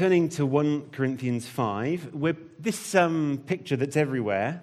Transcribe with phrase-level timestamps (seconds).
[0.00, 4.62] turning to 1 Corinthians 5, we're, this um, picture that's everywhere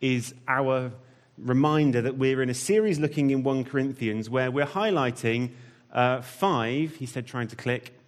[0.00, 0.92] is our
[1.36, 5.50] reminder that we're in a series looking in 1 Corinthians where we're highlighting
[5.92, 7.98] uh, five, he said, trying to click,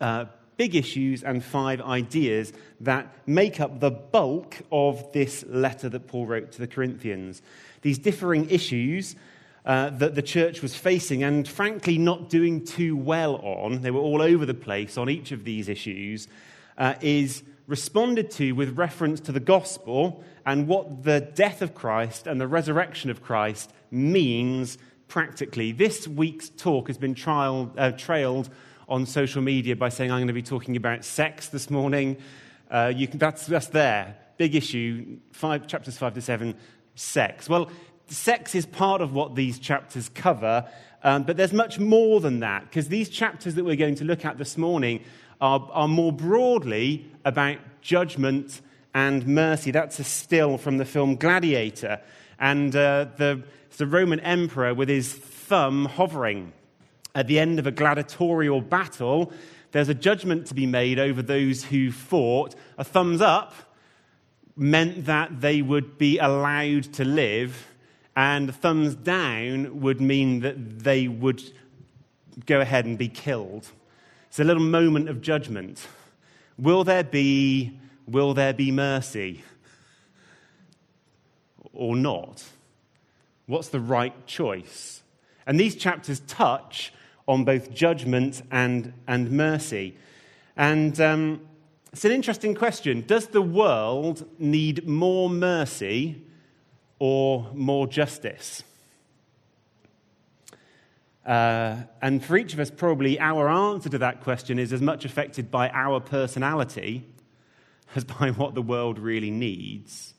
[0.00, 0.26] uh,
[0.56, 6.26] big issues and five ideas that make up the bulk of this letter that Paul
[6.26, 7.42] wrote to the Corinthians.
[7.82, 9.16] These differing issues
[9.64, 14.00] uh, that the church was facing and, frankly, not doing too well on, they were
[14.00, 16.28] all over the place on each of these issues,
[16.78, 22.26] uh, is responded to with reference to the gospel and what the death of Christ
[22.26, 25.72] and the resurrection of Christ means practically.
[25.72, 28.48] This week's talk has been trial, uh, trailed
[28.88, 32.16] on social media by saying I'm going to be talking about sex this morning.
[32.70, 34.16] Uh, can, that's, that's there.
[34.38, 36.54] Big issue, five, chapters 5 to 7,
[36.94, 37.48] sex.
[37.48, 37.70] Well,
[38.08, 40.68] sex is part of what these chapters cover,
[41.02, 44.24] um, but there's much more than that, because these chapters that we're going to look
[44.24, 45.04] at this morning
[45.40, 48.60] are, are more broadly about judgment
[48.94, 49.70] and mercy.
[49.70, 52.00] That's a still from the film Gladiator.
[52.40, 53.42] And uh, the,
[53.76, 56.52] the Roman emperor with his thumb hovering
[57.14, 59.32] at the end of a gladiatorial battle.
[59.72, 62.54] There's a judgment to be made over those who fought.
[62.76, 63.54] A thumbs up
[64.56, 67.66] meant that they would be allowed to live
[68.18, 71.40] and the thumbs down would mean that they would
[72.46, 73.70] go ahead and be killed.
[74.26, 75.86] It's a little moment of judgment.
[76.58, 79.44] Will there be, will there be mercy?
[81.72, 82.42] Or not?
[83.46, 85.04] What's the right choice?
[85.46, 86.92] And these chapters touch
[87.28, 89.96] on both judgment and, and mercy.
[90.56, 91.42] And um,
[91.92, 93.04] it's an interesting question.
[93.06, 96.24] Does the world need more mercy
[96.98, 98.62] or more justice?
[101.24, 105.04] Uh, and for each of us, probably our answer to that question is as much
[105.04, 107.04] affected by our personality
[107.94, 110.14] as by what the world really needs.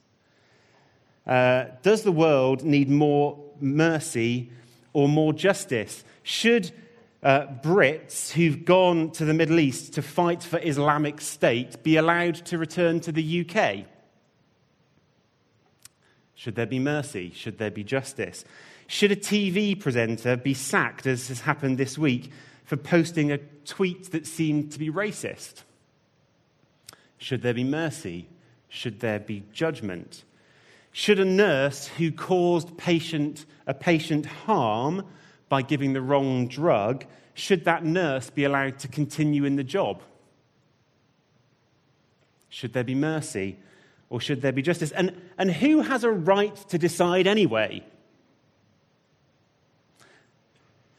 [1.25, 4.51] Uh, does the world need more mercy
[4.94, 6.03] or more justice?
[6.23, 6.72] Should
[7.22, 12.35] uh, Brits who've gone to the Middle East to fight for Islamic State be allowed
[12.45, 13.85] to return to the UK?
[16.39, 17.33] Should there be mercy?
[17.35, 18.45] Should there be justice?
[18.88, 22.31] Should a TV presenter be sacked, as has happened this week,
[22.63, 25.63] for posting a tweet that seemed to be racist?
[27.17, 28.29] Should there be mercy?
[28.69, 30.23] Should there be judgment?
[30.94, 35.03] Should a nurse who caused patient, a patient harm
[35.50, 40.01] by giving the wrong drug, should that nurse be allowed to continue in the job?
[42.47, 43.57] Should there be mercy?
[44.09, 44.92] Or should there be justice?
[44.92, 47.84] And, and who has a right to decide anyway?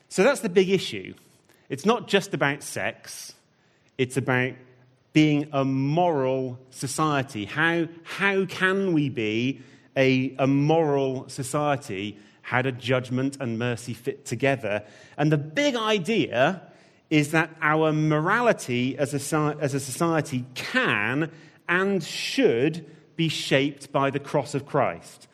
[0.08, 1.14] So that's the big issue.
[1.68, 3.32] It's not just about sex,
[3.96, 4.54] it's about
[5.12, 7.44] being a moral society.
[7.44, 9.60] How, how can we be
[9.96, 12.18] a, a moral society?
[12.42, 14.84] How do judgment and mercy fit together?
[15.16, 16.62] And the big idea
[17.08, 21.30] is that our morality as a, as a society can
[21.68, 22.86] and should
[23.20, 25.28] be shaped by the cross of Christ.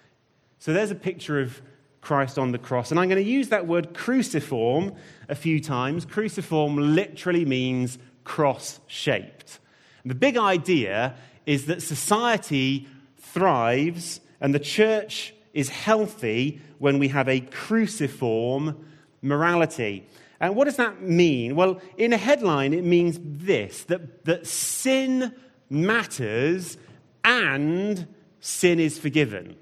[0.59, 1.63] So there's a picture of
[2.01, 2.91] Christ on the cross.
[2.91, 4.97] And I'm going to use that word cruciform
[5.29, 6.05] a few times.
[6.05, 9.61] Cruciform literally means cross shaped.
[10.05, 11.15] The big idea
[11.47, 12.89] is that society
[13.19, 18.85] thrives and the church is healthy when we have a cruciform
[19.23, 20.09] morality.
[20.41, 21.55] And what does that mean?
[21.55, 25.33] Well, in a headline, it means this that, that sin
[25.71, 26.79] matters
[27.27, 28.07] and
[28.41, 29.57] sin is forgiven.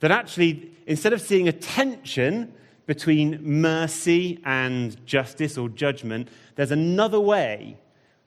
[0.00, 2.54] That actually, instead of seeing a tension
[2.86, 7.76] between mercy and justice or judgment, there's another way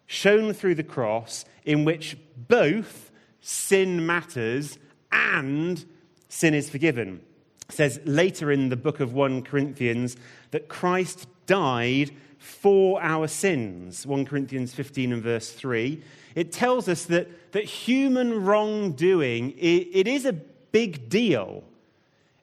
[0.05, 4.77] shown through the cross in which both sin matters
[5.11, 5.83] and
[6.27, 7.21] sin is forgiven.
[7.69, 10.17] It says later in the book of 1 Corinthians
[10.51, 14.05] that Christ died for our sins.
[14.05, 16.03] 1 Corinthians 15 and verse 3
[16.35, 21.63] it tells us that, that human wrongdoing, it, it is a big deal.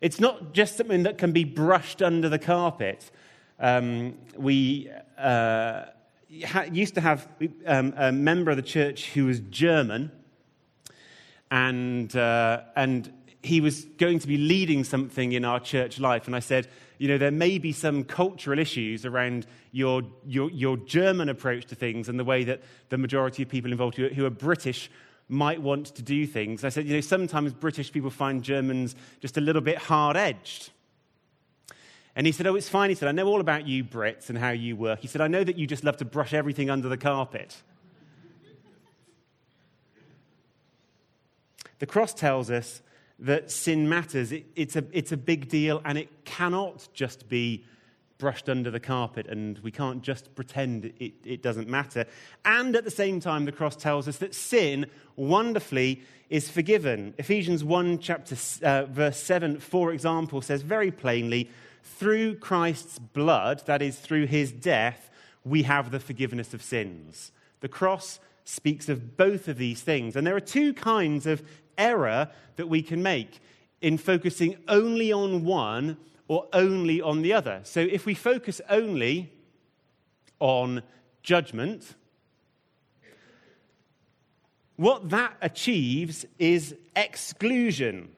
[0.01, 3.11] It's not just something that can be brushed under the carpet.
[3.59, 5.87] Um, we uh,
[6.45, 7.27] ha- used to have
[7.67, 10.13] um, a member of the church who was German,
[11.51, 13.13] and, uh, and
[13.43, 16.27] he was going to be leading something in our church life.
[16.27, 20.77] And I said, you know, there may be some cultural issues around your, your, your
[20.77, 24.31] German approach to things and the way that the majority of people involved who, are
[24.31, 24.91] British
[25.29, 26.65] might want to do things.
[26.65, 30.71] I said, you know, sometimes British people find Germans just a little bit hard edged.
[32.17, 32.91] And he said, Oh, it's fine.
[32.91, 34.99] He said, I know all about you Brits and how you work.
[34.99, 37.57] He said, I know that you just love to brush everything under the carpet.
[41.79, 42.83] the cross tells us
[43.19, 44.33] that sin matters.
[44.33, 47.65] It, it's, a, it's a big deal, and it cannot just be
[48.19, 52.05] brushed under the carpet, and we can't just pretend it, it doesn't matter.
[52.45, 54.87] And at the same time, the cross tells us that sin,
[55.17, 57.15] wonderfully, is forgiven.
[57.19, 61.49] Ephesians 1, chapter, uh, verse 7, for example, says very plainly,
[61.83, 65.11] through Christ's blood, that is, through his death,
[65.45, 67.33] we have the forgiveness of sins.
[67.61, 70.17] The cross speaks of both of these things.
[70.17, 71.43] And there are two kinds of
[71.79, 73.41] error that we can make
[73.81, 75.97] in focusing only on one
[76.27, 77.61] or only on the other.
[77.63, 79.33] So if we focus only
[80.41, 80.83] on
[81.23, 81.95] judgment,
[84.77, 88.11] what that achieves is exclusion.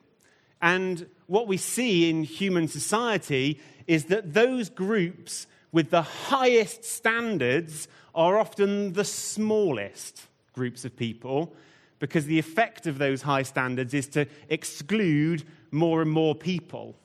[0.61, 7.89] And what we see in human society is that those groups with the highest standards
[8.15, 11.55] are often the smallest groups of people
[12.01, 16.97] because the effect of those high standards is to exclude more and more people.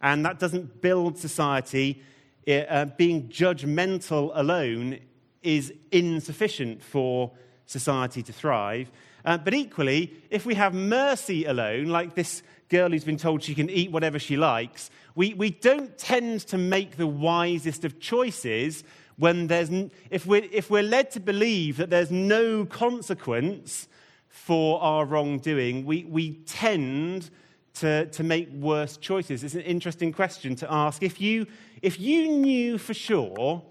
[0.00, 2.02] And that doesn't build society.
[2.46, 4.98] Uh, being judgmental alone
[5.42, 7.32] is insufficient for
[7.66, 8.90] society to thrive.
[9.24, 13.54] Uh, but equally, if we have mercy alone, like this girl who's been told she
[13.54, 18.84] can eat whatever she likes, we, we don't tend to make the wisest of choices
[19.16, 19.70] when there's,
[20.10, 23.86] if we're, if we're led to believe that there's no consequence
[24.30, 27.30] for our wrongdoing, we, we tend
[27.74, 29.44] to, to make worse choices.
[29.44, 31.02] It's an interesting question to ask.
[31.02, 31.46] If you,
[31.82, 33.62] if you knew for sure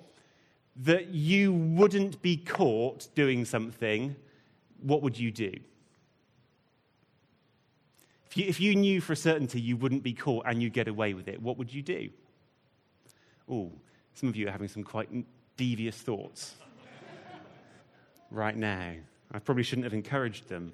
[0.76, 4.16] that you wouldn't be caught doing something,
[4.82, 5.52] what would you do?
[8.28, 10.88] If you, if you knew for a certainty you wouldn't be caught and you'd get
[10.88, 12.10] away with it, what would you do?
[13.50, 13.72] Oh,
[14.14, 15.10] some of you are having some quite
[15.58, 16.56] devious thoughts
[18.32, 18.94] right now.
[19.32, 20.74] I probably shouldn't have encouraged them.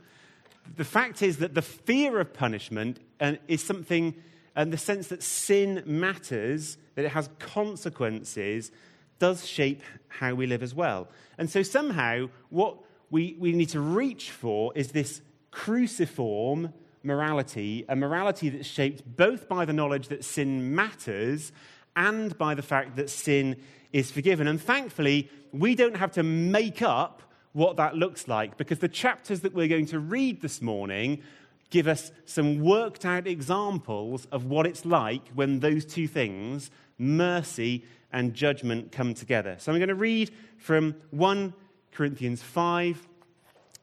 [0.77, 4.15] The fact is that the fear of punishment uh, is something,
[4.55, 8.71] and the sense that sin matters, that it has consequences,
[9.19, 11.07] does shape how we live as well.
[11.37, 12.77] And so somehow, what
[13.09, 16.73] we, we need to reach for is this cruciform
[17.03, 21.51] morality, a morality that's shaped both by the knowledge that sin matters
[21.95, 23.55] and by the fact that sin
[23.93, 24.47] is forgiven.
[24.47, 27.21] And thankfully, we don't have to make up
[27.55, 31.21] what that looks like because the chapters that we're going to read this morning
[31.69, 37.85] give us some worked out examples of what it's like when those two things, mercy
[38.11, 39.55] and judgment, come together.
[39.57, 41.53] So I'm going to read from 1
[41.93, 43.07] Corinthians 5,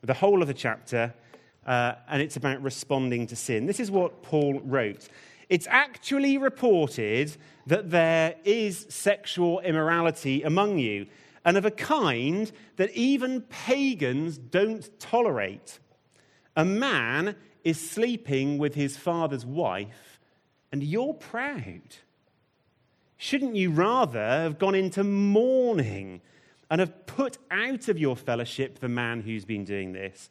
[0.02, 1.14] the whole of the chapter,
[1.66, 3.64] uh, and it's about responding to sin.
[3.64, 5.08] This is what Paul wrote.
[5.48, 7.34] It's actually reported
[7.66, 11.06] that there is sexual immorality among you,
[11.44, 15.80] and of a kind that even pagans don't tolerate.
[16.56, 20.20] A man is sleeping with his father's wife,
[20.70, 21.96] and you're proud.
[23.16, 26.20] Shouldn't you rather have gone into mourning
[26.70, 30.28] and have put out of your fellowship the man who's been doing this?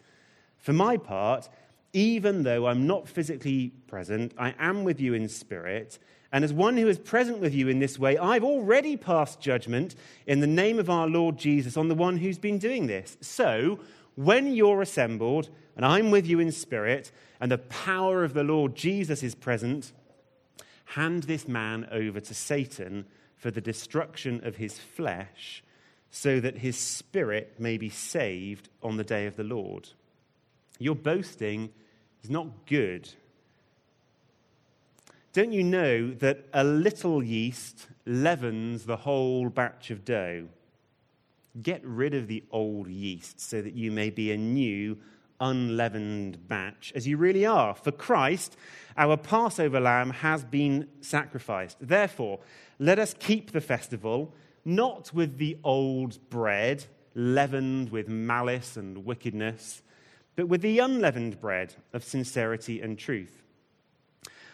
[0.58, 1.50] For my part,
[1.94, 6.00] even though I'm not physically present, I am with you in spirit.
[6.32, 9.96] And as one who is present with you in this way, I've already passed judgment
[10.26, 13.18] in the name of our Lord Jesus on the one who's been doing this.
[13.20, 13.80] So,
[14.16, 18.76] when you're assembled, and I'm with you in spirit, and the power of the Lord
[18.76, 19.92] Jesus is present,
[20.86, 25.64] hand this man over to Satan for the destruction of his flesh,
[26.12, 29.90] so that his spirit may be saved on the day of the Lord.
[30.78, 31.72] Your boasting
[32.24, 33.10] is not good.
[35.34, 40.48] Don't you know that a little yeast leavens the whole batch of dough?
[41.62, 44.98] Get rid of the old yeast so that you may be a new,
[45.40, 47.76] unleavened batch, as you really are.
[47.76, 48.58] For Christ,
[48.98, 51.78] our Passover lamb, has been sacrificed.
[51.80, 52.40] Therefore,
[52.78, 54.34] let us keep the festival
[54.66, 56.86] not with the old bread,
[57.16, 59.82] leavened with malice and wickedness
[60.36, 63.41] but with the unleavened bread of sincerity and truth.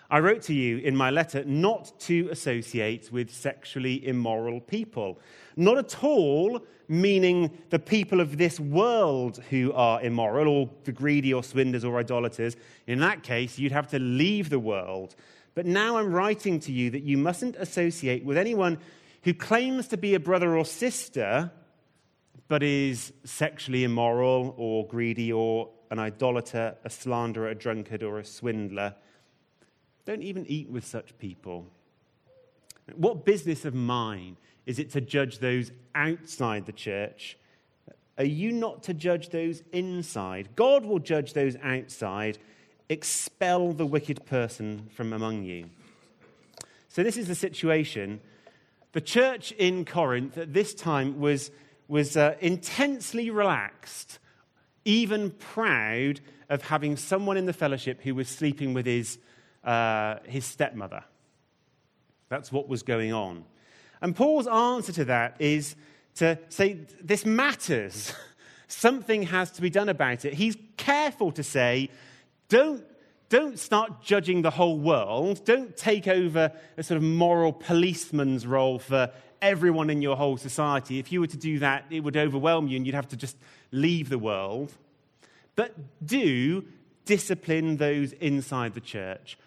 [0.10, 5.20] I wrote to you in my letter not to associate with sexually immoral people.
[5.56, 11.34] Not at all meaning the people of this world who are immoral, or the greedy,
[11.34, 12.56] or swindlers, or idolaters.
[12.86, 15.16] In that case, you'd have to leave the world.
[15.54, 18.78] But now I'm writing to you that you mustn't associate with anyone
[19.24, 21.52] who claims to be a brother or sister
[22.48, 28.24] but is sexually immoral or greedy or an idolater, a slanderer, a drunkard, or a
[28.24, 28.96] swindler.
[30.08, 31.68] Don't even eat with such people.
[32.96, 37.38] What business of mine is it to judge those outside the church?
[38.18, 40.56] Are you not to judge those inside?
[40.56, 42.38] God will judge those outside.
[42.88, 45.70] Expel the wicked person from among you.
[46.88, 48.22] So, this is the situation.
[48.94, 51.52] The church in Corinth at this time was,
[51.90, 54.20] was uh, intensely relaxed,
[54.86, 59.20] even proud of having someone in the fellowship who was sleeping with his,
[59.68, 61.04] uh, his stepmother.
[62.30, 63.44] That's what was going on.
[64.02, 65.76] And Paul's answer to that is
[66.16, 68.14] to say, This matters.
[68.70, 70.34] Something has to be done about it.
[70.34, 71.90] He's careful to say,
[72.50, 72.84] Don't,
[73.30, 75.44] don't start judging the whole world.
[75.46, 81.00] Don't take over a sort of moral policeman's role for everyone in your whole society.
[81.00, 83.38] If you were to do that, it would overwhelm you and you'd have to just
[83.72, 84.72] leave the world.
[85.56, 86.66] But do
[87.06, 89.38] discipline those inside the church.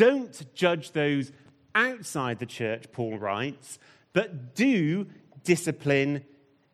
[0.00, 1.30] Don't judge those
[1.74, 3.78] outside the church, Paul writes,
[4.14, 5.06] but do
[5.44, 6.24] discipline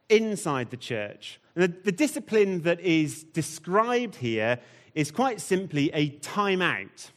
[0.09, 1.40] inside the church.
[1.54, 4.61] The, the, discipline that is described here
[4.95, 7.11] is quite simply a timeout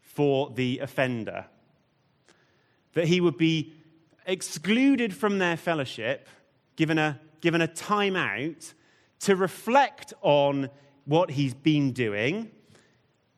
[0.00, 1.46] for the offender.
[2.94, 3.72] That he would be
[4.26, 6.28] excluded from their fellowship,
[6.76, 8.74] given a, given a timeout
[9.22, 10.70] to reflect on
[11.04, 12.52] what he's been doing,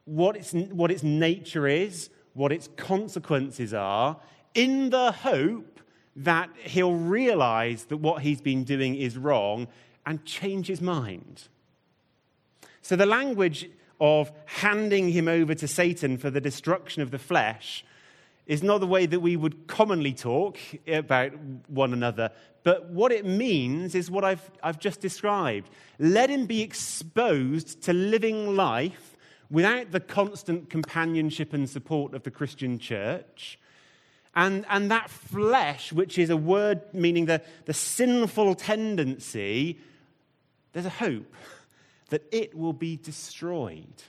[0.04, 4.18] what its, what its nature is, what its consequences are,
[4.54, 5.80] in the hope
[6.16, 9.66] that he'll realize that what he's been doing is wrong
[10.06, 11.48] and change his mind.
[12.82, 13.68] So the language
[14.00, 17.84] of handing him over to Satan for the destruction of the flesh
[18.46, 21.32] is not the way that we would commonly talk about
[21.68, 22.30] one another.
[22.62, 25.70] But what it means is what I've, I've just described.
[25.98, 29.13] Let him be exposed to living life
[29.50, 33.58] without the constant companionship and support of the Christian church.
[34.34, 39.78] And, and that flesh, which is a word meaning the, the sinful tendency,
[40.72, 41.34] there's a hope
[42.08, 44.02] that it will be destroyed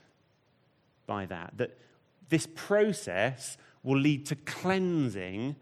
[1.06, 1.54] by that.
[1.58, 1.78] That
[2.30, 5.56] this process will lead to cleansing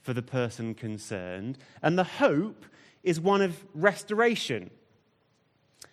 [0.00, 1.58] for the person concerned.
[1.82, 2.64] And the hope
[3.02, 4.70] is one of restoration.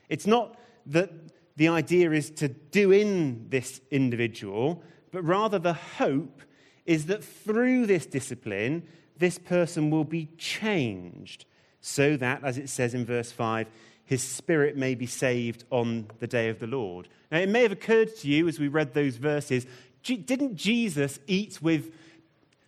[0.09, 1.11] It's not that
[1.57, 6.41] the idea is to do in this individual, but rather the hope
[6.85, 8.83] is that through this discipline,
[9.17, 11.45] this person will be changed
[11.79, 13.67] so that, as it says in verse 5,
[14.05, 17.07] his spirit may be saved on the day of the Lord.
[17.31, 19.65] Now, it may have occurred to you as we read those verses
[20.03, 21.93] didn't Jesus eat with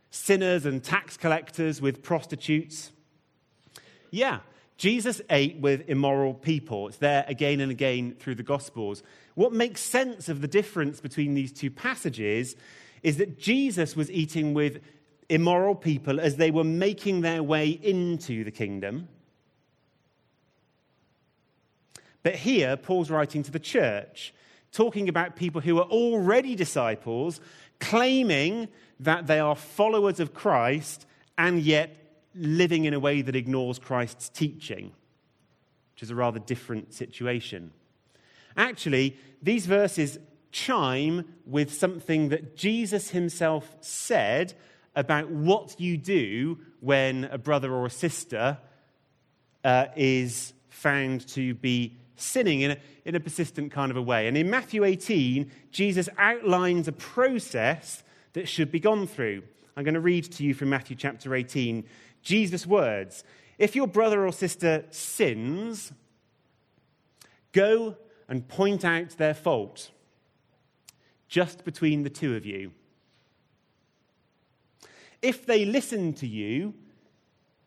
[0.09, 2.91] sinners and tax collectors, with prostitutes?
[4.11, 4.39] Yeah,
[4.83, 6.89] Jesus ate with immoral people.
[6.89, 9.01] It's there again and again through the Gospels.
[9.33, 12.57] What makes sense of the difference between these two passages
[13.01, 14.81] is that Jesus was eating with
[15.29, 19.07] immoral people as they were making their way into the kingdom.
[22.21, 24.33] But here, Paul's writing to the church,
[24.73, 27.39] talking about people who are already disciples,
[27.79, 28.67] claiming
[28.99, 31.05] that they are followers of Christ
[31.37, 32.02] and yet
[32.35, 34.91] living in a way that ignores Christ's teaching,
[35.93, 37.71] which is a rather different situation.
[38.55, 40.19] Actually, these verses
[40.51, 44.53] chime with something that Jesus himself said
[44.95, 48.57] about what you do when a brother or a sister
[49.63, 54.27] uh, is found to be sinning in a, in a persistent kind of a way.
[54.27, 59.43] And in Matthew 18, Jesus outlines a process that should be gone through.
[59.75, 61.83] I'm going to read to you from Matthew chapter 18
[62.23, 63.23] Jesus' words.
[63.57, 65.91] If your brother or sister sins,
[67.51, 69.91] go and point out their fault
[71.27, 72.71] just between the two of you.
[75.21, 76.73] If they listen to you,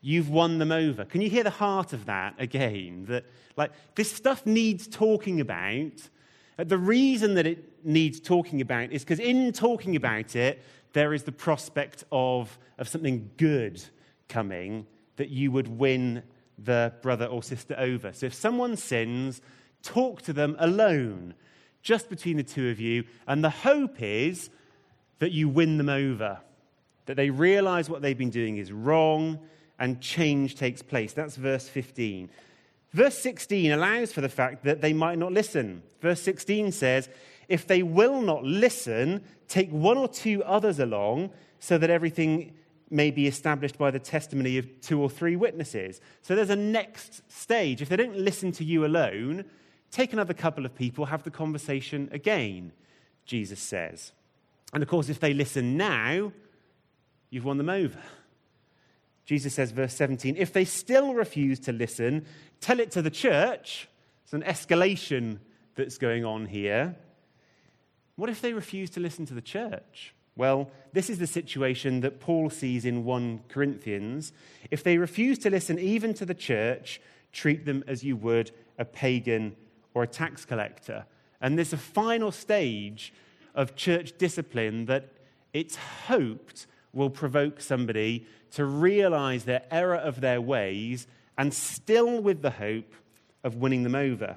[0.00, 1.04] you've won them over.
[1.04, 3.06] Can you hear the heart of that again?
[3.08, 3.24] That,
[3.56, 6.08] like, this stuff needs talking about.
[6.58, 11.12] Uh, the reason that it needs talking about is because in talking about it, there
[11.12, 13.82] is the prospect of, of something good
[14.28, 16.22] coming that you would win
[16.58, 18.12] the brother or sister over.
[18.12, 19.40] So if someone sins,
[19.82, 21.34] talk to them alone,
[21.82, 24.50] just between the two of you, and the hope is
[25.18, 26.40] that you win them over,
[27.06, 29.38] that they realize what they've been doing is wrong
[29.78, 31.12] and change takes place.
[31.12, 32.30] That's verse 15.
[32.92, 35.82] Verse 16 allows for the fact that they might not listen.
[36.00, 37.08] Verse 16 says,
[37.48, 42.54] If they will not listen, take one or two others along so that everything
[42.90, 46.00] may be established by the testimony of two or three witnesses.
[46.22, 47.82] So there's a next stage.
[47.82, 49.44] If they don't listen to you alone,
[49.90, 52.72] take another couple of people, have the conversation again,
[53.24, 54.12] Jesus says.
[54.72, 56.32] And of course, if they listen now,
[57.30, 57.98] you've won them over.
[59.24, 62.24] Jesus says, verse 17, if they still refuse to listen,
[62.60, 63.88] tell it to the church.
[64.22, 65.38] It's an escalation
[65.74, 66.94] that's going on here.
[68.14, 70.14] What if they refuse to listen to the church?
[70.36, 74.32] Well, this is the situation that Paul sees in 1 Corinthians.
[74.70, 77.00] If they refuse to listen even to the church,
[77.32, 79.56] treat them as you would a pagan
[79.94, 81.06] or a tax collector.
[81.40, 83.14] And there's a final stage
[83.54, 85.12] of church discipline that
[85.54, 91.06] it's hoped will provoke somebody to realize their error of their ways
[91.38, 92.92] and still with the hope
[93.42, 94.36] of winning them over.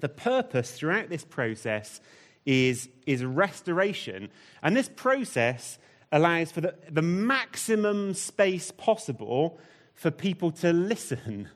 [0.00, 2.00] The purpose throughout this process
[2.48, 4.30] is, is restoration.
[4.62, 5.78] And this process
[6.10, 9.60] allows for the, the maximum space possible
[9.94, 11.50] for people to listen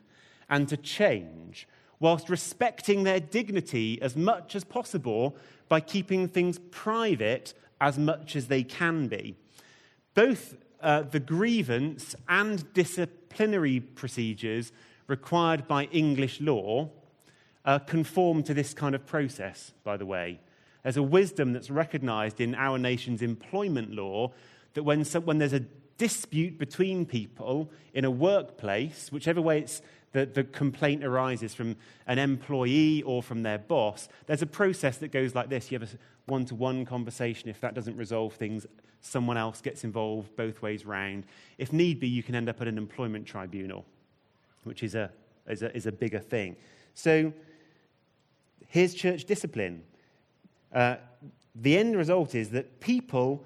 [0.51, 1.67] and to change,
[1.99, 5.35] whilst respecting their dignity as much as possible
[5.67, 9.35] by keeping things private as much as they can be.
[10.13, 14.71] Both uh, the grievance and disciplinary procedures
[15.07, 16.91] required by English law
[17.65, 20.39] uh, conform to this kind of process, by the way.
[20.83, 24.31] There's a wisdom that's recognized in our nation's employment law
[24.73, 25.61] that when, when there's a
[25.97, 31.75] dispute between people in a workplace, whichever way it's, the, the complaint arises from
[32.05, 35.71] an employee or from their boss, there's a process that goes like this.
[35.71, 37.49] You have a one to one conversation.
[37.49, 38.65] If that doesn't resolve things,
[39.01, 41.25] someone else gets involved both ways round.
[41.57, 43.85] If need be, you can end up at an employment tribunal,
[44.63, 45.11] which is a,
[45.47, 46.55] is a, is a bigger thing.
[46.93, 47.33] So
[48.67, 49.83] here's church discipline.
[50.73, 50.95] Uh,
[51.55, 53.45] the end result is that people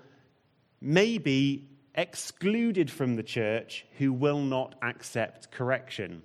[0.79, 6.21] may be excluded from the church who will not accept correction.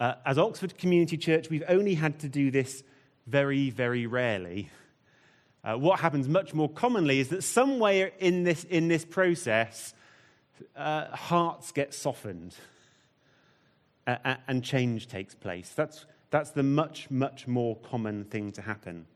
[0.00, 2.82] Uh, as Oxford Community Church, we've only had to do this
[3.26, 4.70] very, very rarely.
[5.62, 9.94] Uh, what happens much more commonly is that somewhere in this, in this process,
[10.76, 12.54] uh, hearts get softened
[14.06, 15.72] uh, and change takes place.
[15.74, 19.06] That's, that's the much, much more common thing to happen.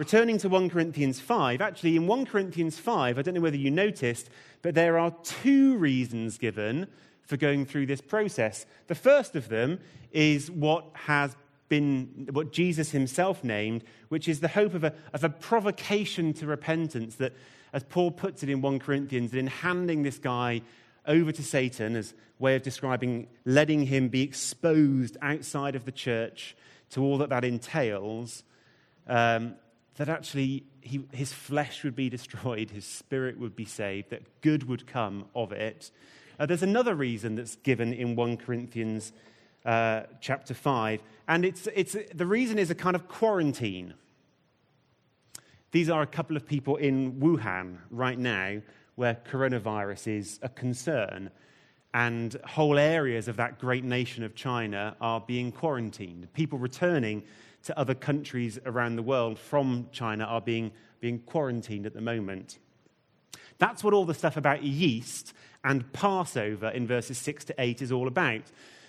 [0.00, 3.70] Returning to 1 Corinthians 5, actually, in 1 Corinthians 5, I don't know whether you
[3.70, 4.30] noticed,
[4.62, 6.86] but there are two reasons given
[7.20, 8.64] for going through this process.
[8.86, 9.78] The first of them
[10.10, 11.36] is what has
[11.68, 16.46] been what Jesus himself named, which is the hope of a, of a provocation to
[16.46, 17.16] repentance.
[17.16, 17.34] That,
[17.74, 20.62] as Paul puts it in 1 Corinthians, that in handing this guy
[21.04, 26.56] over to Satan, as way of describing letting him be exposed outside of the church
[26.92, 28.44] to all that that entails,
[29.06, 29.56] um,
[29.96, 34.68] that actually he, his flesh would be destroyed, his spirit would be saved, that good
[34.68, 35.90] would come of it.
[36.38, 39.12] Uh, there's another reason that's given in 1 Corinthians
[39.64, 41.02] uh, chapter 5.
[41.28, 43.94] And it's, it's, the reason is a kind of quarantine.
[45.72, 48.62] These are a couple of people in Wuhan right now
[48.96, 51.30] where coronavirus is a concern.
[51.92, 56.32] And whole areas of that great nation of China are being quarantined.
[56.32, 57.22] People returning
[57.64, 62.58] to other countries around the world from China are being, being quarantined at the moment.
[63.58, 67.92] That's what all the stuff about yeast and Passover in verses 6 to 8 is
[67.92, 68.42] all about.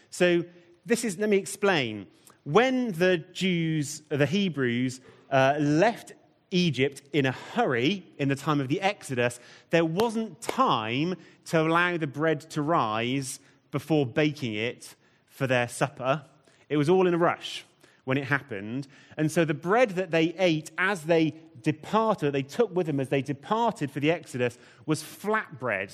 [0.09, 0.45] So
[0.85, 2.07] this is, let me explain.
[2.43, 6.13] When the Jews, the Hebrews, uh, left
[6.51, 11.97] Egypt in a hurry in the time of the Exodus, there wasn't time to allow
[11.97, 13.39] the bread to rise
[13.71, 14.95] before baking it
[15.27, 16.23] for their supper.
[16.69, 17.65] It was all in a rush
[18.05, 18.87] when it happened.
[19.17, 23.09] And so the bread that they ate as they departed, they took with them as
[23.09, 25.93] they departed for the Exodus, was flat bread,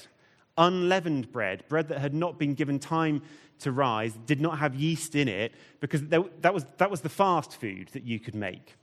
[0.58, 3.22] unleavened bread, bread that had not been given time
[3.60, 7.60] to rise did not have yeast in it because that was, that was the fast
[7.60, 8.76] food that you could make.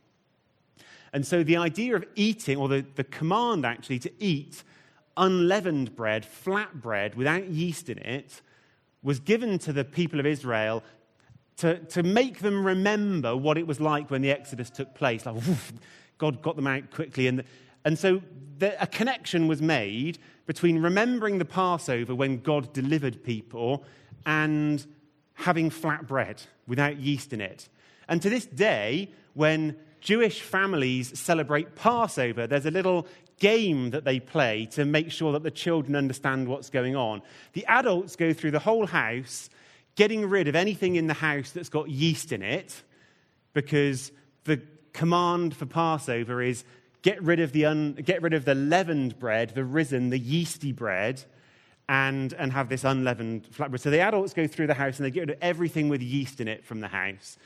[1.13, 4.63] And so the idea of eating, or the, the command actually to eat
[5.15, 8.41] unleavened bread, flat bread without yeast in it,
[9.01, 10.83] was given to the people of Israel
[11.57, 15.25] to, to make them remember what it was like when the Exodus took place.
[15.25, 15.73] Like, woof,
[16.17, 17.27] God got them out quickly.
[17.27, 17.43] And,
[17.83, 18.21] and so
[18.57, 23.83] the, a connection was made between remembering the Passover when God delivered people
[24.25, 24.85] and
[25.33, 27.69] having flat bread without yeast in it.
[28.07, 33.07] And to this day, when Jewish families celebrate Passover, there's a little
[33.39, 37.21] game that they play to make sure that the children understand what's going on.
[37.53, 39.49] The adults go through the whole house,
[39.95, 42.83] getting rid of anything in the house that's got yeast in it,
[43.53, 44.11] because
[44.43, 44.61] the
[44.93, 46.63] command for Passover is
[47.01, 50.71] get rid of the, un, get rid of the leavened bread, the risen, the yeasty
[50.71, 51.23] bread,
[51.87, 53.79] and, and have this unleavened flatbread.
[53.79, 56.41] So the adults go through the house and they get rid of everything with yeast
[56.41, 57.37] in it from the house.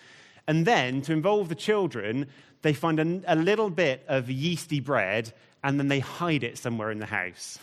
[0.48, 2.28] And then, to involve the children,
[2.62, 5.34] they find a, a little bit of yeasty bread
[5.64, 7.60] and then they hide it somewhere in the house.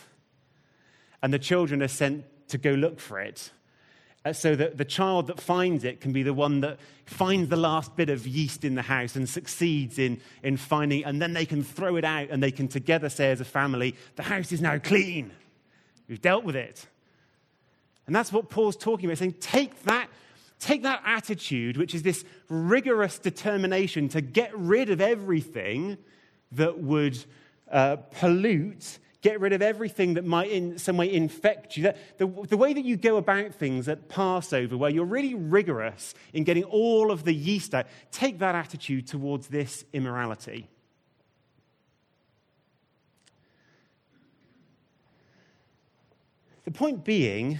[1.21, 3.51] and the children are sent to go look for it.
[4.27, 7.55] Uh, so that the child that finds it can be the one that finds the
[7.55, 11.45] last bit of yeast in the house and succeeds in, in finding, and then they
[11.45, 14.59] can throw it out and they can together say as a family, the house is
[14.59, 15.31] now clean.
[16.09, 16.87] We've dealt with it.
[18.05, 20.09] And that's what Paul's talking about, saying, take that,
[20.59, 25.97] take that attitude, which is this rigorous determination to get rid of everything
[26.51, 27.17] that would
[27.71, 31.91] uh, pollute Get rid of everything that might in some way infect you.
[32.17, 36.43] The, the way that you go about things at Passover, where you're really rigorous in
[36.43, 40.69] getting all of the yeast out, take that attitude towards this immorality.
[46.65, 47.59] The point being,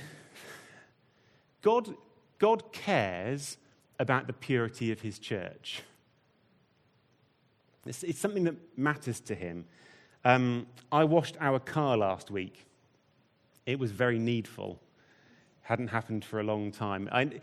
[1.62, 1.96] God,
[2.38, 3.58] God cares
[3.98, 5.82] about the purity of his church.
[7.86, 9.66] It's, it's something that matters to him.
[10.28, 12.66] Um, I washed our car last week.
[13.66, 14.78] It was very needful.
[15.62, 17.08] Hadn't happened for a long time.
[17.14, 17.40] I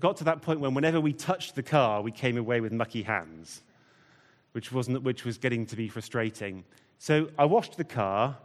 [0.00, 3.04] got to that point when whenever we touched the car, we came away with mucky
[3.04, 3.62] hands,
[4.54, 6.64] which, wasn't, which was getting to be frustrating.
[6.98, 8.36] So I washed the car.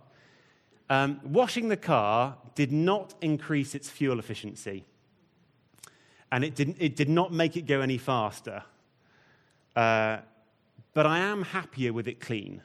[0.92, 4.86] Um, washing the car did not increase its fuel efficiency,
[6.32, 8.62] and it, didn't, it did not make it go any faster.
[9.76, 10.18] Uh,
[10.94, 12.62] but I am happier with it clean.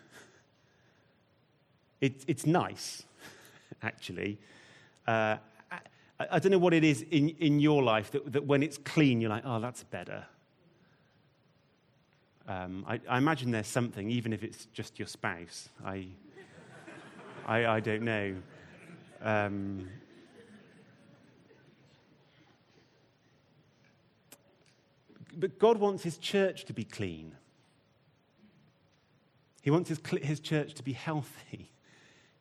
[2.00, 3.04] It, it's nice,
[3.82, 4.38] actually.
[5.06, 5.36] Uh,
[5.70, 8.78] I, I, don't know what it is in, in your life that, that when it's
[8.78, 10.24] clean, you're like, oh, that's better.
[12.48, 15.68] Um, I, I, imagine there's something, even if it's just your spouse.
[15.84, 16.06] I,
[17.46, 18.36] I, I don't know.
[19.22, 19.88] Um,
[25.36, 27.32] but God wants his church to be clean.
[29.62, 31.70] He wants his, his church to be healthy.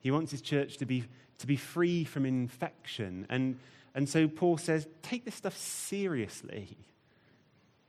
[0.05, 1.03] He wants his church to be,
[1.39, 3.25] to be free from infection.
[3.27, 3.57] And,
[3.95, 6.77] and so Paul says, take this stuff seriously.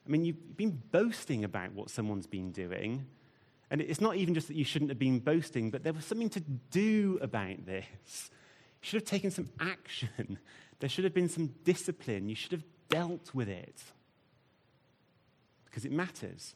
[0.06, 3.04] I mean, you've been boasting about what someone's been doing.
[3.70, 6.30] And it's not even just that you shouldn't have been boasting, but there was something
[6.30, 7.84] to do about this.
[8.80, 10.38] You should have taken some action.
[10.78, 12.30] There should have been some discipline.
[12.30, 13.82] You should have dealt with it
[15.64, 16.54] because it matters.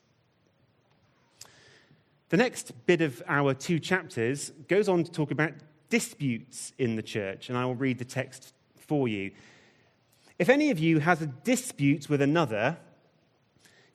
[2.31, 5.53] The next bit of our two chapters goes on to talk about
[5.89, 9.33] disputes in the church, and I will read the text for you.
[10.39, 12.79] If any of you has a dispute with another,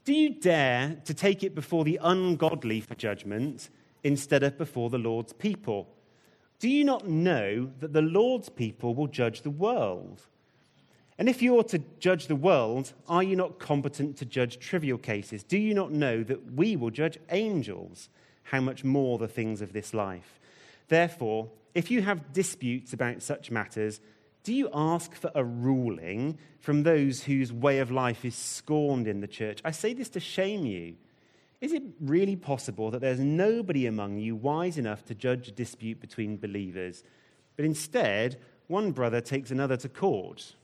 [0.04, 3.70] do you dare to take it before the ungodly for judgment
[4.04, 5.88] instead of before the Lord's people?
[6.60, 10.24] Do you not know that the Lord's people will judge the world?
[11.18, 14.98] And if you are to judge the world, are you not competent to judge trivial
[14.98, 15.42] cases?
[15.42, 18.10] Do you not know that we will judge angels?
[18.46, 20.40] How much more the things of this life.
[20.88, 24.00] Therefore, if you have disputes about such matters,
[24.44, 29.20] do you ask for a ruling from those whose way of life is scorned in
[29.20, 29.60] the church?
[29.66, 30.96] I say this to shame you.
[31.62, 36.00] Is it really possible that there's nobody among you wise enough to judge a dispute
[36.00, 37.04] between believers?
[37.56, 40.56] But instead, one brother takes another to court,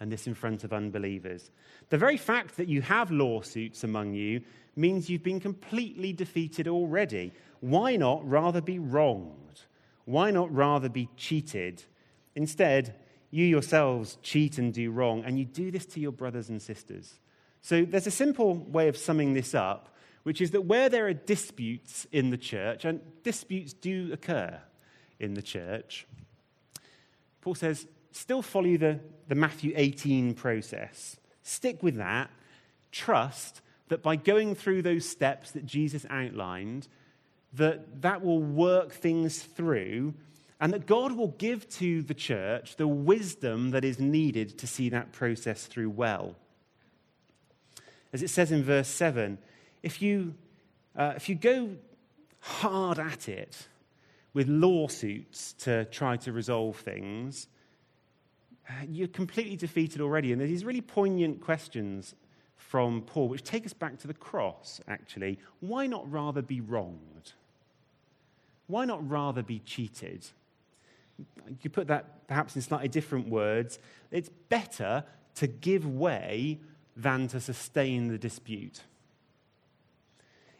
[0.00, 1.50] and this in front of unbelievers.
[1.90, 4.42] The very fact that you have lawsuits among you
[4.78, 7.32] means you've been completely defeated already.
[7.60, 9.62] Why not rather be wronged?
[10.04, 11.82] Why not rather be cheated?
[12.34, 12.94] Instead,
[13.30, 17.18] you yourselves cheat and do wrong, and you do this to your brothers and sisters.
[17.60, 21.14] So there's a simple way of summing this up, which is that where there are
[21.14, 24.58] disputes in the church, and disputes do occur
[25.18, 26.06] in the church,
[27.40, 31.16] Paul says, still follow the, the Matthew 18 process.
[31.42, 32.30] Stick with that.
[32.92, 36.88] Trust that by going through those steps that Jesus outlined,
[37.54, 40.14] that that will work things through
[40.60, 44.88] and that God will give to the church the wisdom that is needed to see
[44.88, 46.34] that process through well.
[48.12, 49.38] As it says in verse 7,
[49.82, 50.34] if you,
[50.96, 51.70] uh, if you go
[52.40, 53.68] hard at it
[54.34, 57.46] with lawsuits to try to resolve things,
[58.68, 60.32] uh, you're completely defeated already.
[60.32, 62.14] And there's these really poignant questions
[62.68, 65.38] from Paul, which take us back to the cross, actually.
[65.60, 67.32] Why not rather be wronged?
[68.66, 70.26] Why not rather be cheated?
[71.62, 73.78] You put that perhaps in slightly different words.
[74.10, 75.04] It's better
[75.36, 76.58] to give way
[76.94, 78.82] than to sustain the dispute.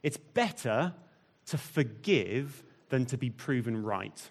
[0.02, 0.94] It's better
[1.46, 4.30] to forgive than to be proven right.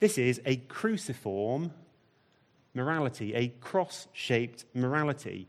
[0.00, 1.70] This is a cruciform
[2.78, 5.48] morality, a cross shaped morality.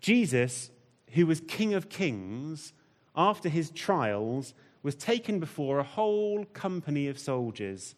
[0.00, 0.70] Jesus,
[1.12, 2.72] who was King of Kings,
[3.14, 7.94] after his trials, was taken before a whole company of soldiers.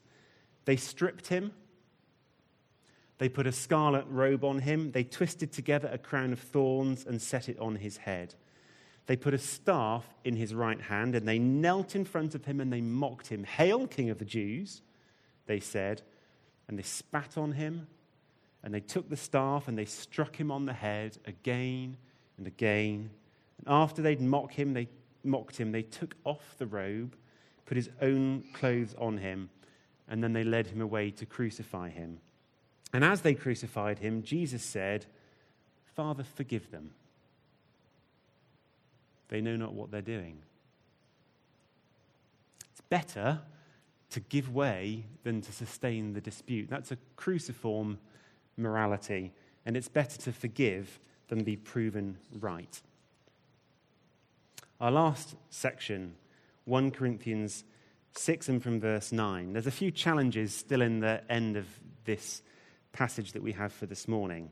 [0.64, 1.52] They stripped him.
[3.18, 4.92] They put a scarlet robe on him.
[4.92, 8.34] They twisted together a crown of thorns and set it on his head.
[9.06, 12.60] They put a staff in his right hand and they knelt in front of him
[12.60, 13.44] and they mocked him.
[13.44, 14.82] Hail, King of the Jews,
[15.46, 16.02] they said.
[16.68, 17.86] And they spat on him
[18.62, 21.96] and they took the staff and they struck him on the head again
[22.36, 23.10] and again.
[23.58, 24.88] And after they'd mock him, they
[25.24, 27.16] mocked him, they took off the robe,
[27.66, 29.50] put his own clothes on him,
[30.08, 32.18] and then they led him away to crucify him.
[32.92, 35.06] And as they crucified him, Jesus said,
[35.94, 36.90] Father, forgive them.
[39.28, 40.38] They know not what they're doing.
[42.70, 43.40] It's better
[44.10, 46.68] to give way than to sustain the dispute.
[46.70, 47.98] That's a cruciform
[48.56, 49.32] morality,
[49.66, 52.80] and it's better to forgive than be proven right.
[54.80, 56.14] Our last section,
[56.64, 57.64] 1 Corinthians
[58.12, 59.52] 6 and from verse 9.
[59.52, 61.66] There's a few challenges still in the end of
[62.04, 62.42] this
[62.92, 64.50] passage that we have for this morning.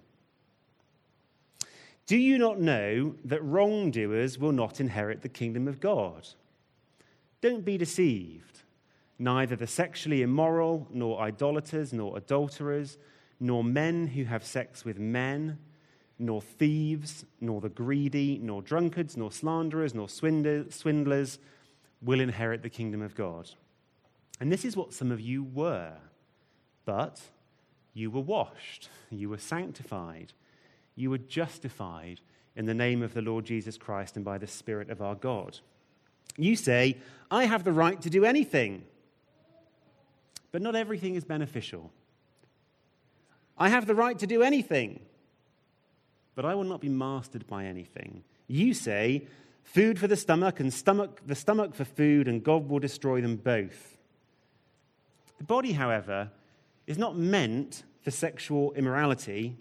[2.06, 6.28] Do you not know that wrongdoers will not inherit the kingdom of God?
[7.40, 8.62] Don't be deceived.
[9.18, 12.98] Neither the sexually immoral, nor idolaters, nor adulterers,
[13.40, 15.58] nor men who have sex with men
[16.18, 21.38] nor thieves, nor the greedy, nor drunkards, nor slanderers, nor swindlers
[22.00, 23.50] will inherit the kingdom of God.
[24.40, 25.92] And this is what some of you were.
[26.86, 27.20] But
[27.92, 30.32] you were washed, you were sanctified,
[30.94, 32.20] you were justified
[32.54, 35.58] in the name of the Lord Jesus Christ and by the Spirit of our God.
[36.38, 36.96] You say,
[37.30, 38.84] I have the right to do anything,
[40.52, 41.90] but not everything is beneficial.
[43.58, 45.00] I have the right to do anything
[46.36, 48.22] but I will not be mastered by anything.
[48.46, 49.26] You say,
[49.64, 53.36] food for the stomach and stomach, the stomach for food, and God will destroy them
[53.36, 53.96] both.
[55.38, 56.30] The body, however,
[56.86, 59.56] is not meant for sexual immorality,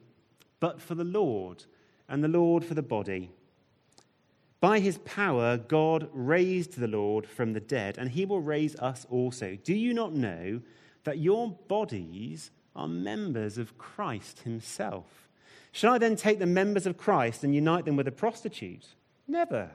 [0.60, 1.64] but for the Lord,
[2.08, 3.32] and the Lord for the body.
[4.66, 9.06] By his power, God raised the Lord from the dead, and he will raise us
[9.12, 9.56] also.
[9.64, 10.60] Do you not know
[11.04, 15.30] that your bodies are members of Christ himself?
[15.72, 18.88] Shall I then take the members of Christ and unite them with a prostitute?
[19.28, 19.70] Never.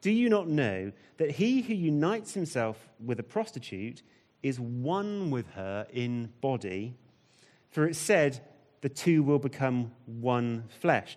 [0.00, 4.02] Do you not know that he who unites himself with a prostitute
[4.42, 6.96] is one with her in body?
[7.70, 8.40] For it said,
[8.80, 11.16] the two will become one flesh.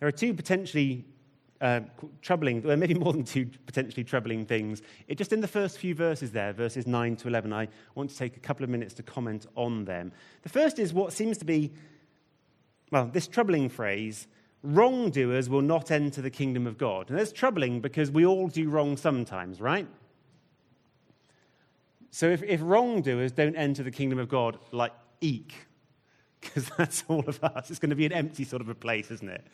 [0.00, 1.04] There are two potentially
[1.60, 1.80] uh,
[2.22, 4.82] troubling, well, maybe more than two potentially troubling things.
[5.08, 8.16] It, just in the first few verses there, verses 9 to 11, I want to
[8.16, 10.12] take a couple of minutes to comment on them.
[10.42, 11.72] The first is what seems to be,
[12.90, 14.26] well, this troubling phrase
[14.62, 17.08] wrongdoers will not enter the kingdom of God.
[17.08, 19.88] And that's troubling because we all do wrong sometimes, right?
[22.10, 25.54] So if, if wrongdoers don't enter the kingdom of God, like, eek,
[26.40, 29.10] because that's all of us, it's going to be an empty sort of a place,
[29.10, 29.46] isn't it?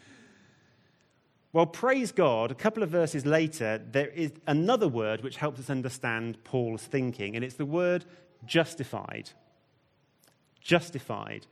[1.53, 5.71] Well, praise God, a couple of verses later, there is another word which helps us
[5.71, 8.05] understand Paul's thinking, and it's the word
[8.45, 9.31] justified.
[10.61, 11.47] Justified.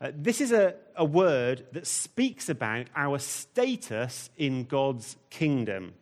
[0.00, 5.94] Uh, this is a, a word that speaks about our status in God's kingdom.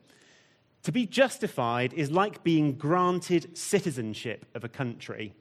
[0.83, 5.35] To be justified is like being granted citizenship of a country.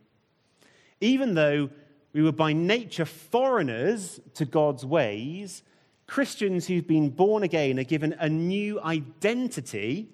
[1.01, 1.69] Even though
[2.13, 5.61] we were by nature foreigners to God's ways,
[6.07, 10.09] Christians who've been born again are given a new identity.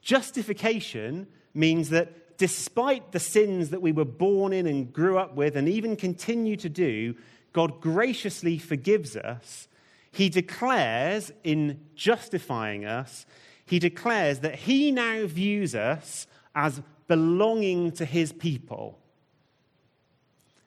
[0.00, 5.56] Justification means that despite the sins that we were born in and grew up with
[5.56, 7.14] and even continue to do,
[7.52, 9.68] God graciously forgives us.
[10.10, 13.26] He declares, in justifying us,
[13.64, 18.98] he declares that he now views us as belonging to his people.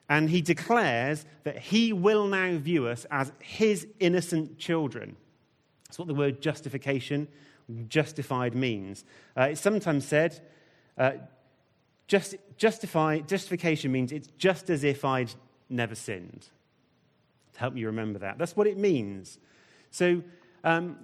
[0.08, 5.16] And he declares that he will now view us as his innocent children.
[5.86, 7.28] That's what the word justification,
[7.88, 9.04] justified means.
[9.36, 10.40] Uh, it's sometimes said,
[10.98, 11.14] uh,
[12.08, 15.34] just, justify, justification means it's just as if I'd
[15.70, 16.50] never sinned.
[17.54, 18.38] To help you remember that.
[18.38, 19.40] That's what it means.
[19.90, 20.22] So
[20.64, 20.98] um,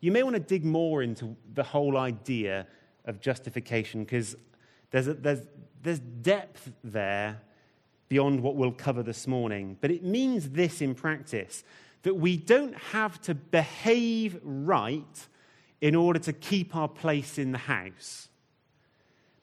[0.00, 2.66] you may want to dig more into the whole idea
[3.04, 4.36] of justification because
[4.90, 5.46] there's, there's,
[5.82, 7.40] there's depth there
[8.12, 9.74] beyond what we'll cover this morning.
[9.80, 11.64] But it means this in practice
[12.02, 15.26] that we don't have to behave right
[15.80, 18.28] in order to keep our place in the house,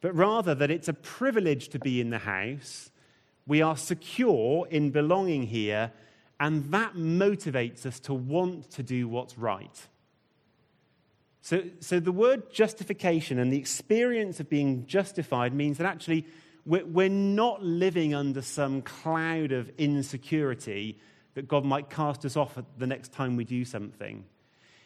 [0.02, 2.92] but rather that it's a privilege to be in the house.
[3.48, 5.92] We are secure in belonging here,
[6.40, 9.88] and that motivates us to want to do what's right.
[11.42, 16.28] So, so the word justification and the experience of being justified means that actually
[16.66, 20.98] we're, not living under some cloud of insecurity
[21.34, 24.26] that God might cast us off the next time we do something.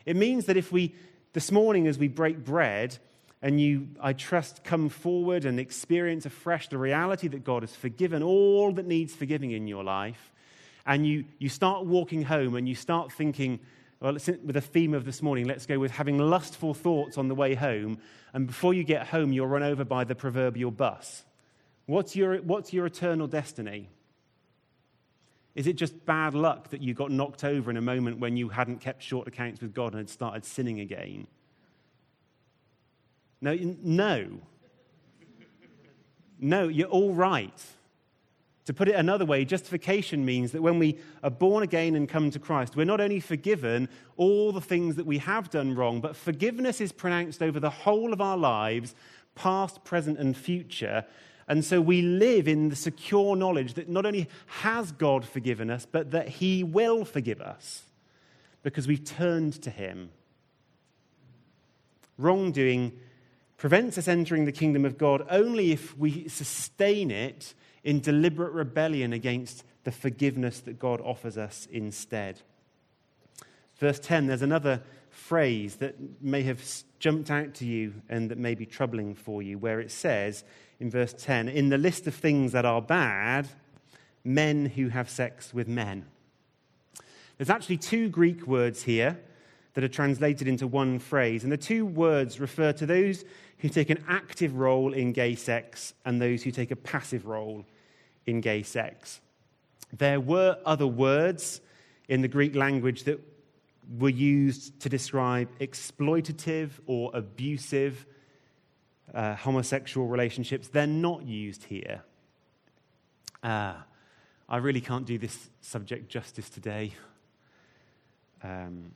[0.06, 0.94] It means that if we,
[1.34, 2.98] this morning as we break bread,
[3.42, 8.24] and you, I trust, come forward and experience afresh the reality that God has forgiven
[8.24, 10.32] all that needs forgiving in your life,
[10.86, 13.60] and you, you start walking home and you start thinking,
[14.00, 17.36] well, with the theme of this morning, let's go with having lustful thoughts on the
[17.36, 17.98] way home,
[18.34, 21.24] and before you get home, you're run over by the proverbial bus.
[21.86, 23.90] What's your, what's your eternal destiny?
[25.56, 28.50] Is it just bad luck that you got knocked over in a moment when you
[28.50, 31.28] hadn't kept short accounts with God and had started sinning again?
[33.42, 34.28] No, no.
[36.40, 37.62] No, you're all right.
[38.66, 42.32] To put it another way, justification means that when we are born again and come
[42.32, 46.16] to Christ, we're not only forgiven all the things that we have done wrong, but
[46.16, 48.96] forgiveness is pronounced over the whole of our lives,
[49.36, 51.06] past, present, and future.
[51.54, 55.86] And so we live in the secure knowledge that not only has God forgiven us,
[55.86, 57.84] but that He will forgive us
[58.64, 60.10] because we've turned to Him.
[62.18, 62.92] Wrongdoing
[63.56, 69.14] prevents us entering the kingdom of God only if we sustain it in deliberate rebellion
[69.14, 72.42] against the forgiveness that God offers us instead.
[73.78, 76.64] Verse 10, there's another phrase that may have
[76.98, 80.44] jumped out to you and that may be troubling for you, where it says,
[80.84, 83.48] in verse 10 In the list of things that are bad,
[84.24, 86.06] men who have sex with men.
[87.38, 89.18] There's actually two Greek words here
[89.74, 93.24] that are translated into one phrase, and the two words refer to those
[93.60, 97.66] who take an active role in gay sex and those who take a passive role
[98.28, 99.22] in gay sex.
[99.98, 101.62] There were other words
[102.10, 103.22] in the Greek language that
[103.98, 108.06] were used to describe exploitative or abusive
[109.14, 112.04] uh, homosexual relationships, they're not used here.
[113.42, 113.74] Uh,
[114.48, 116.94] I really can't do this subject justice today.
[118.44, 118.92] Um,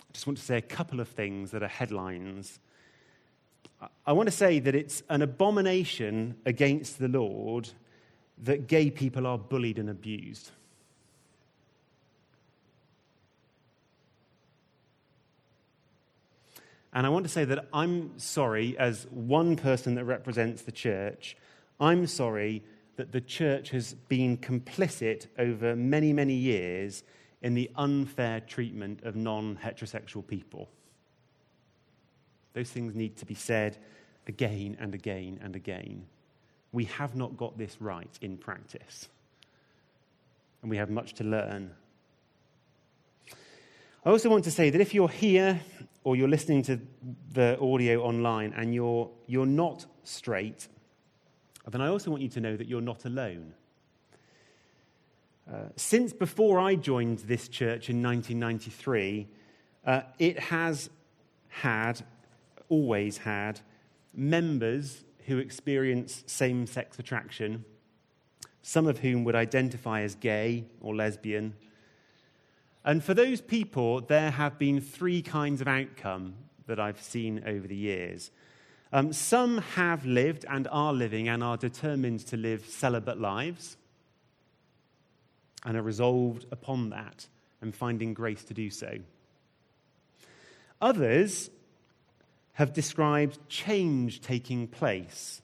[0.00, 2.60] I just want to say a couple of things that are headlines.
[4.06, 7.70] I want to say that it's an abomination against the Lord
[8.42, 10.50] that gay people are bullied and abused.
[16.92, 21.36] And I want to say that I'm sorry, as one person that represents the church,
[21.80, 22.62] I'm sorry
[22.96, 27.02] that the church has been complicit over many, many years
[27.40, 30.68] in the unfair treatment of non heterosexual people.
[32.52, 33.78] Those things need to be said
[34.26, 36.06] again and again and again.
[36.72, 39.08] We have not got this right in practice,
[40.60, 41.72] and we have much to learn.
[44.04, 45.60] I also want to say that if you're here
[46.02, 46.80] or you're listening to
[47.30, 50.66] the audio online and you're, you're not straight,
[51.70, 53.54] then I also want you to know that you're not alone.
[55.48, 59.28] Uh, since before I joined this church in 1993,
[59.86, 60.90] uh, it has
[61.48, 62.04] had,
[62.68, 63.60] always had,
[64.12, 67.64] members who experience same sex attraction,
[68.62, 71.54] some of whom would identify as gay or lesbian
[72.84, 76.34] and for those people, there have been three kinds of outcome
[76.66, 78.30] that I've seen over the years.
[78.92, 83.76] Um, some have lived and are living and are determined to live celibate lives
[85.64, 87.26] and are resolved upon that
[87.60, 88.98] and finding grace to do so.
[90.80, 91.50] Others
[92.54, 95.40] have described change taking place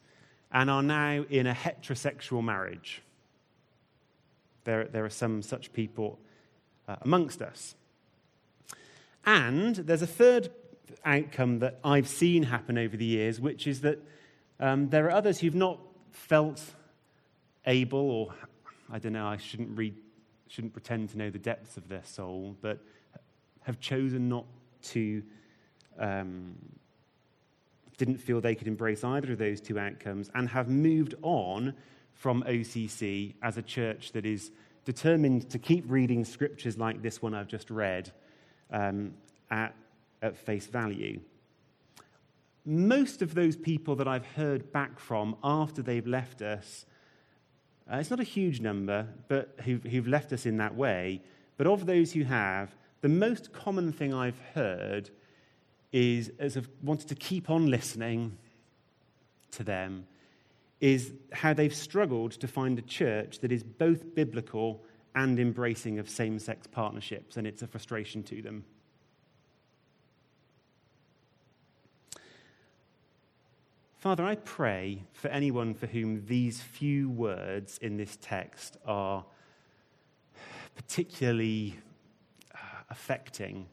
[0.52, 3.02] and are now in a heterosexual marriage.
[4.64, 6.18] There, there are some such people
[6.88, 7.74] uh, amongst us.
[9.24, 10.50] And there's a third
[11.04, 13.98] outcome that I've seen happen over the years, which is that
[14.58, 15.78] um, there are others who've not
[16.12, 16.62] felt
[17.66, 18.34] able, or
[18.90, 19.78] I don't know, I shouldn't
[20.48, 22.78] shouldn't pretend to know the depths of their soul, but
[23.62, 24.46] have chosen not
[24.80, 25.22] to,
[25.98, 26.54] um,
[27.98, 31.74] didn't feel they could embrace either of those two outcomes, and have moved on
[32.14, 34.50] from OCC as a church that is
[34.88, 38.10] determined to keep reading scriptures like this one I've just read
[38.70, 39.12] um,
[39.50, 39.74] at
[40.22, 41.20] at face value.
[42.64, 46.86] Most of those people that I've heard back from after they've left us,
[47.92, 51.20] uh, it's not a huge number, but who've, who've left us in that way,
[51.58, 55.10] but of those who have, the most common thing I've heard
[55.92, 58.38] is, as I've wanted to keep on listening
[59.50, 60.06] to them,
[60.80, 66.08] is how they've struggled to find a church that is both biblical and embracing of
[66.08, 68.64] same sex partnerships, and it's a frustration to them.
[73.98, 79.24] Father, I pray for anyone for whom these few words in this text are
[80.76, 81.76] particularly
[82.54, 82.58] uh,
[82.90, 83.66] affecting,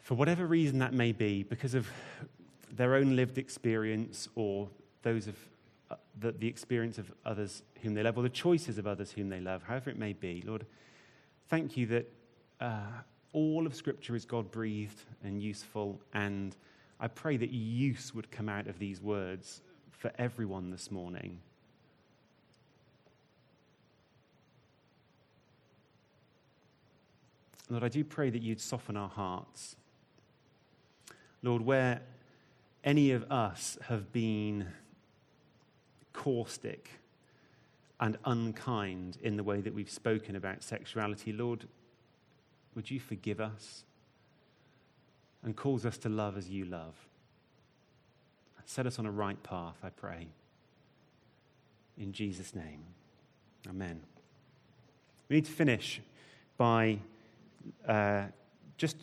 [0.00, 1.88] for whatever reason that may be, because of
[2.70, 4.68] their own lived experience or
[5.06, 5.36] those of
[5.88, 9.28] uh, the, the experience of others whom they love, or the choices of others whom
[9.28, 10.42] they love, however it may be.
[10.44, 10.66] Lord,
[11.48, 12.12] thank you that
[12.60, 12.80] uh,
[13.32, 16.56] all of Scripture is God breathed and useful, and
[16.98, 19.60] I pray that use would come out of these words
[19.92, 21.38] for everyone this morning.
[27.70, 29.76] Lord, I do pray that you'd soften our hearts.
[31.44, 32.00] Lord, where
[32.82, 34.66] any of us have been
[36.16, 36.90] caustic
[38.00, 41.66] and unkind in the way that we've spoken about sexuality, Lord,
[42.74, 43.84] would you forgive us
[45.44, 46.94] and cause us to love as you love?
[48.64, 50.26] Set us on a right path, I pray.
[51.96, 52.80] In Jesus' name.
[53.68, 54.00] Amen.
[55.28, 56.00] We need to finish
[56.56, 56.98] by
[57.86, 58.24] uh,
[58.76, 58.96] just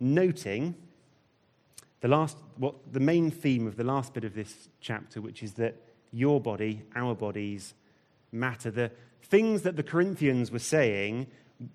[0.00, 0.74] noting
[2.00, 5.52] the last, what the main theme of the last bit of this chapter, which is
[5.54, 5.76] that
[6.16, 7.74] your body, our bodies
[8.32, 8.70] matter.
[8.70, 8.90] The
[9.24, 11.26] things that the Corinthians were saying,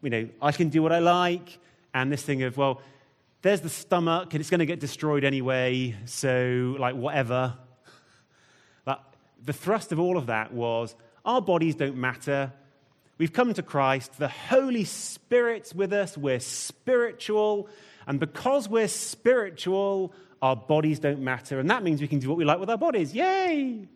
[0.02, 1.60] you know, I can do what I like,
[1.94, 2.82] and this thing of, well,
[3.44, 7.56] there's the stomach, and it's going to get destroyed anyway, so, like, whatever.
[8.84, 9.04] But
[9.44, 12.52] the thrust of all of that was our bodies don't matter.
[13.18, 14.18] We've come to Christ.
[14.18, 16.18] The Holy Spirit's with us.
[16.18, 17.70] We're spiritual.
[18.08, 21.60] And because we're spiritual, our bodies don't matter.
[21.60, 23.14] And that means we can do what we like with our bodies.
[23.14, 23.88] Yay!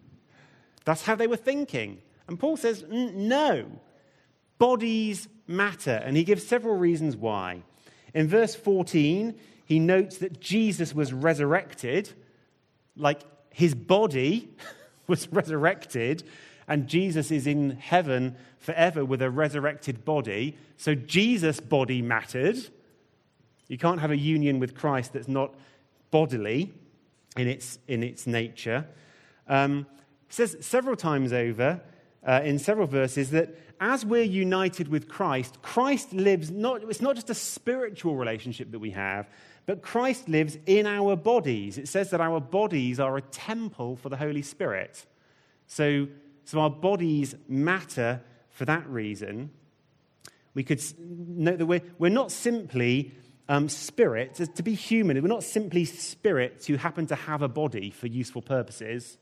[0.86, 2.02] That's how they were thinking.
[2.28, 3.66] And Paul says, no,
[4.58, 6.02] bodies matter.
[6.04, 7.64] And he gives several reasons why.
[8.14, 12.14] In verse 14, he notes that Jesus was resurrected,
[12.96, 14.50] like his body
[15.08, 16.24] was resurrected,
[16.68, 20.58] and Jesus is in heaven forever with a resurrected body.
[20.78, 22.58] So Jesus' body mattered.
[23.68, 25.54] You can't have a union with Christ that's not
[26.10, 26.74] bodily
[27.38, 28.88] in its, in its nature.
[29.48, 29.86] Um,
[30.30, 31.82] says several times over
[32.26, 37.16] uh, in several verses that as we're united with Christ, Christ lives not, it's not
[37.16, 39.30] just a spiritual relationship that we have,
[39.66, 41.78] but Christ lives in our bodies.
[41.78, 45.06] It says that our bodies are a temple for the Holy Spirit.
[45.68, 46.08] So,
[46.46, 49.52] so our bodies matter for that reason.
[50.54, 53.14] We could note that we're, we're not simply
[53.50, 54.40] um, spirits.
[54.48, 58.42] To be human, we're not simply spirits who happen to have a body for useful
[58.42, 59.18] purposes.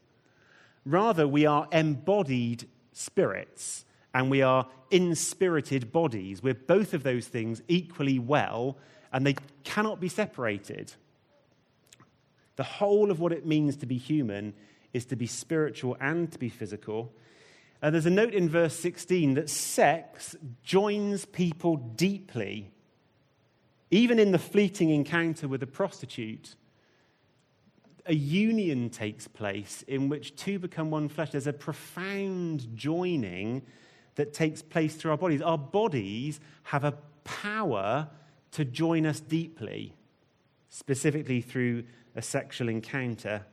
[0.86, 6.44] Rather, we are embodied spirits and we are inspirited bodies.
[6.44, 8.78] We're both of those things equally well,
[9.12, 10.94] and they cannot be separated.
[12.56, 14.54] The whole of what it means to be human
[14.94, 17.12] is to be spiritual and to be physical.
[17.82, 22.72] Uh, there's a note in verse 16 that sex joins people deeply.
[23.90, 26.56] Even in the fleeting encounter with a prostitute,
[28.06, 31.32] a union takes place in which two become one flesh.
[31.32, 33.62] There's a profound joining
[34.16, 35.42] that takes place through our bodies.
[35.42, 36.94] Our bodies have a
[37.24, 38.10] power
[38.52, 39.96] to join us deeply,
[40.70, 41.86] specifically through
[42.16, 43.46] a sexual encounter.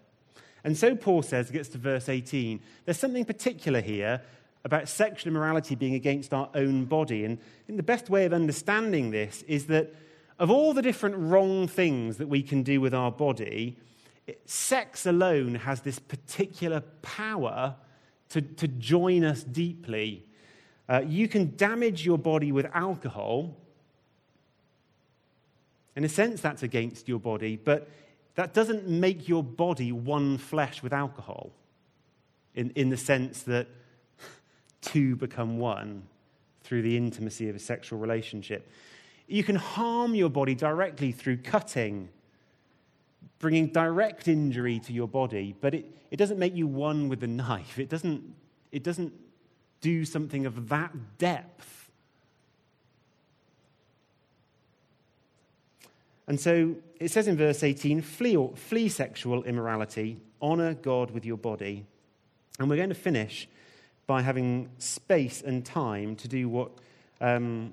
[0.64, 4.20] And so Paul says, gets to verse 18, there's something particular here
[4.64, 7.24] about sexual immorality being against our own body.
[7.24, 9.94] And I think the best way of understanding this is that
[10.38, 13.78] of all the different wrong things that we can do with our body,
[14.44, 17.76] sex alone has this particular power
[18.30, 20.26] to, to join us deeply.
[20.88, 23.56] Uh, you can damage your body with alcohol.
[25.96, 27.88] In a sense, that's against your body, but
[28.34, 31.50] that doesn't make your body one flesh with alcohol
[32.54, 33.68] in, in the sense that
[34.80, 36.02] two become one
[36.62, 38.70] through the intimacy of a sexual relationship.
[39.26, 42.08] You can harm your body directly through cutting
[43.40, 47.26] bringing direct injury to your body, but it, it doesn't make you one with the
[47.26, 47.78] knife.
[47.78, 48.22] It doesn't,
[48.70, 49.12] it doesn't
[49.80, 51.90] do something of that depth.
[56.28, 61.38] And so it says in verse 18 flee, flee sexual immorality, honor God with your
[61.38, 61.86] body.
[62.58, 63.48] And we're going to finish
[64.06, 66.70] by having space and time to do what,
[67.20, 67.72] um,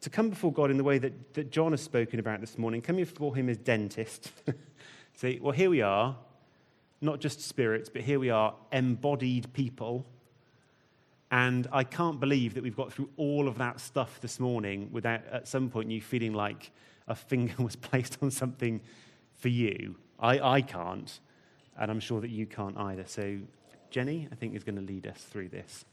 [0.00, 2.82] to come before God in the way that, that John has spoken about this morning,
[2.82, 4.30] coming before him as dentist.
[5.14, 6.16] Say, well, here we are,
[7.00, 10.06] not just spirits, but here we are, embodied people.
[11.30, 15.26] And I can't believe that we've got through all of that stuff this morning without
[15.32, 16.70] at some point you feeling like
[17.08, 18.80] a finger was placed on something
[19.34, 19.96] for you.
[20.18, 21.20] I, I can't,
[21.78, 23.04] and I'm sure that you can't either.
[23.06, 23.38] So
[23.90, 25.84] Jenny, I think, is going to lead us through this.